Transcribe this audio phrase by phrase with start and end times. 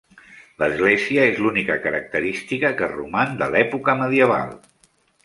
[0.61, 4.57] L'església és l'única característica que roman de l'època medieval.